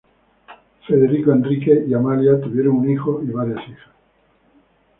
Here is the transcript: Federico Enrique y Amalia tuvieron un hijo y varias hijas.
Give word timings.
Federico 0.87 1.31
Enrique 1.31 1.83
y 1.87 1.93
Amalia 1.93 2.41
tuvieron 2.41 2.77
un 2.77 2.89
hijo 2.89 3.21
y 3.23 3.27
varias 3.29 3.59
hijas. 3.69 3.91